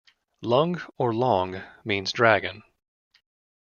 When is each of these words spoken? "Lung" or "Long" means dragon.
"Lung" 0.41 0.81
or 0.97 1.13
"Long" 1.13 1.61
means 1.85 2.11
dragon. 2.11 2.63